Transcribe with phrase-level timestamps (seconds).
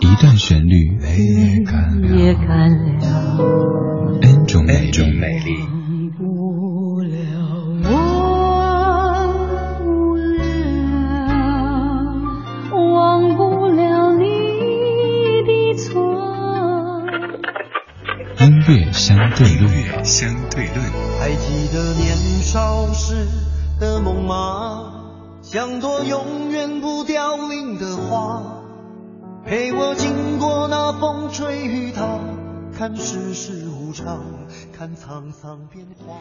[0.00, 0.96] 一段旋律，
[2.16, 4.18] 也干了。
[4.22, 5.58] 恩重美，恩重美丽。
[18.70, 19.66] 音相对律，
[20.02, 20.76] 相对论。
[21.20, 23.26] 还记得年少时
[23.80, 24.97] 的梦吗？
[25.40, 28.60] 像朵永远不凋零的花，
[29.46, 32.18] 陪我经过那风吹雨打，
[32.76, 34.20] 看世事无常，
[34.76, 36.16] 看沧桑变化。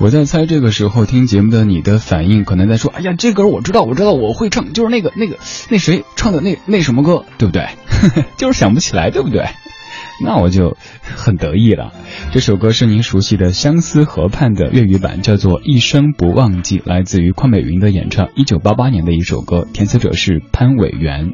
[0.00, 5.36] 我在猜这个时候听节目的你的反应，可能在说：“哎呀，这歌我知道，我知道，我会唱，就是那个那个
[5.70, 7.66] 那谁唱的那那什么歌，对不对？
[8.38, 9.44] 就是想不起来，对不对？”
[10.24, 11.92] 那我就很得意了。
[12.32, 21.32] 这首歌是您熟悉的《相思河畔》的粤语版，叫做《一生不忘记》，来自于邝美云的演唱，一九八八年的一首歌，填词者是潘伟元。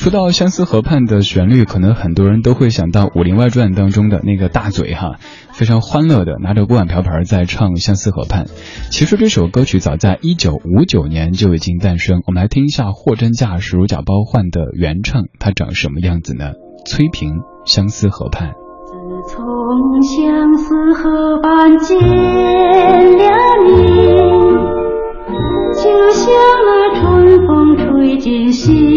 [0.00, 5.16] 说到相思河畔的旋律，可能很多人都会想到《武林外传》当中的那个大嘴哈，
[5.52, 8.46] 非常欢乐的拿着锅碗瓢盆在唱相思河畔。
[8.90, 12.22] 其实这首歌曲早在一九五九年就已经诞生。
[12.26, 16.52] 我们来听一下货真价实、如假包换的原唱，它长什么样子呢？
[16.86, 17.32] 崔萍
[17.66, 18.48] 《相思河畔》。
[18.88, 21.98] 自从相思河畔见
[23.18, 23.32] 了
[23.66, 23.96] 你，
[25.74, 26.32] 就像
[26.64, 28.89] 那春风吹进心。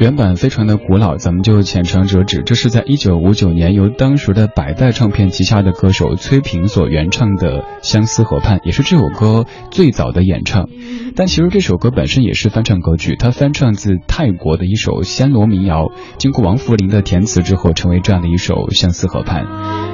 [0.00, 2.42] 原版非常的古老，咱们就浅尝辄止。
[2.44, 10.68] 这是在1959年由当时的百代唱片旗下的歌手崔萍所原唱的《相思河畔》，也是这首歌最早的演唱。
[11.14, 15.86] 但其实这首歌本身也是翻唱歌曲，它翻唱自泰国的一首暹罗民谣，
[16.18, 19.44] 经过王福林的填词之后，成为这样的一首《相思河畔》。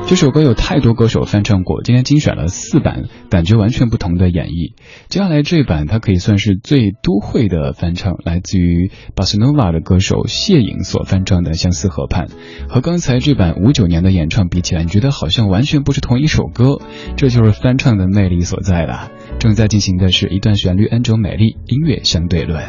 [0.08, 4.72] 这首歌有太多歌手翻唱过，今天精选了四版，感觉完全不同的演绎。
[5.08, 9.82] 接下来这版它可以算是最都会的翻唱，来自于巴塞诺瓦的。
[9.90, 12.28] 歌手谢颖所翻唱的《相思河畔》，
[12.72, 16.78] 和刚才这版五九年的演唱比起来，你觉得好像完全不是同一首歌。
[17.16, 19.08] 这就是翻唱的魅力所在了。
[19.40, 22.62] 正在进行的是一段旋律恩卓美丽音乐相对论。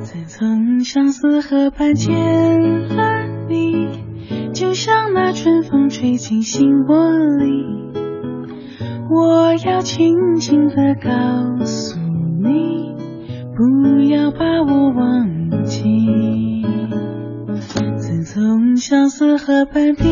[0.00, 4.02] 自从相思河畔见了你，
[4.52, 7.08] 就像那春风吹进心窝
[7.38, 8.04] 里。
[9.10, 11.98] 我要轻轻的告诉
[12.42, 12.92] 你，
[13.56, 16.35] 不要把我忘记。
[18.88, 20.06] 相思河畔别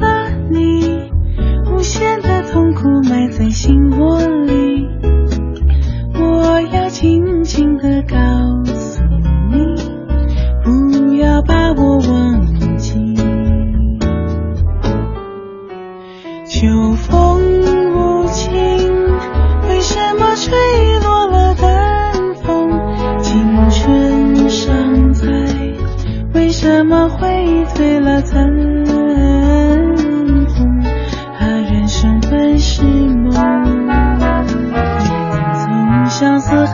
[0.00, 1.12] 了你，
[1.72, 2.31] 无限的。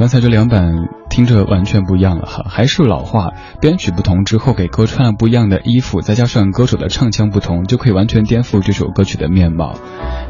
[0.00, 0.72] 刚才这两版
[1.10, 9.74] 听着完全不一样了哈，还是老话，编曲不同之后给歌穿了不一样的衣服，再加上歌手的唱腔不同，就可以完全颠覆这首歌曲的面貌。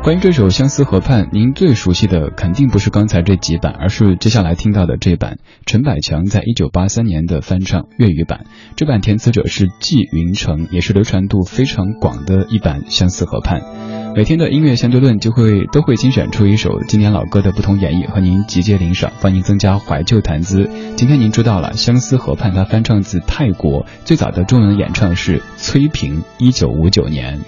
[0.02, 5.36] 关于这首《相思河畔》，您最熟悉的肯定不是刚才这几版，而是接下来听到的这版
[5.66, 13.60] 陈百强在一九八三年的翻唱粤语版，这版填词者是季云成，也是流传度非常广的一版《相思河畔》。
[14.16, 20.68] 每天的音乐相对论就会都会精选出一首经典老歌的不同演绎，和您集结聆赏，帮您增加怀旧谈资。
[20.96, 27.38] 今天您知道了，《相思河畔》它翻唱自泰国最早的中文演唱是崔萍，一九五九年。